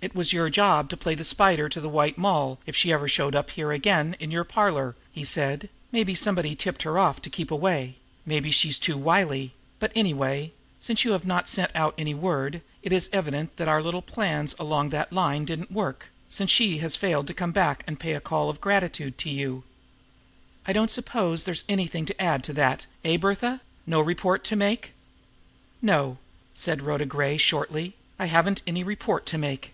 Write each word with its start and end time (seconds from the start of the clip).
"It 0.00 0.14
was 0.14 0.32
your 0.32 0.48
job 0.48 0.88
to 0.90 0.96
play 0.96 1.16
the 1.16 1.24
spider 1.24 1.68
to 1.68 1.80
the 1.80 1.88
White 1.88 2.16
Moll 2.16 2.60
if 2.66 2.76
she 2.76 2.92
ever 2.92 3.08
showed 3.08 3.34
up 3.34 3.48
again 3.58 4.06
here 4.06 4.16
in 4.20 4.30
your 4.30 4.44
parlor," 4.44 4.94
he 5.10 5.24
said. 5.24 5.68
"Maybe 5.90 6.14
somebody 6.14 6.54
tipped 6.54 6.84
her 6.84 7.00
off 7.00 7.20
to 7.22 7.28
keep 7.28 7.50
away, 7.50 7.96
maybe 8.24 8.52
she 8.52 8.68
was 8.68 8.78
too 8.78 8.96
wily; 8.96 9.54
but, 9.80 9.90
anyway, 9.96 10.52
since 10.78 11.04
you 11.04 11.10
have 11.12 11.24
not 11.26 11.48
sent 11.48 11.72
out 11.74 11.96
any 11.98 12.14
word, 12.14 12.62
it 12.80 12.92
is 12.92 13.10
evident 13.12 13.56
that 13.56 13.66
our 13.66 13.82
little 13.82 14.00
plans 14.00 14.54
along 14.56 14.90
that 14.90 15.12
line 15.12 15.44
didn't 15.44 15.72
work, 15.72 16.06
since 16.28 16.48
she 16.52 16.78
has 16.78 16.94
failed 16.94 17.26
to 17.26 17.34
come 17.34 17.50
back 17.52 17.84
to 17.84 17.96
pay 17.96 18.14
a 18.14 18.20
call 18.20 18.48
of 18.48 18.60
gratitude 18.60 19.18
to 19.18 19.28
you. 19.30 19.64
I 20.64 20.72
don't 20.72 20.92
suppose 20.92 21.42
there's 21.42 21.64
anything 21.68 22.06
to 22.06 22.22
add 22.22 22.44
to 22.44 22.52
that, 22.52 22.86
eh, 23.04 23.16
Bertha? 23.16 23.62
No 23.84 24.00
report 24.00 24.44
to 24.44 24.54
make?" 24.54 24.92
"No," 25.82 26.18
said 26.54 26.82
Rhoda 26.82 27.04
Gray 27.04 27.36
shortly. 27.36 27.96
"I 28.16 28.26
haven't 28.26 28.62
any 28.64 28.84
report 28.84 29.26
to 29.26 29.38
make." 29.38 29.72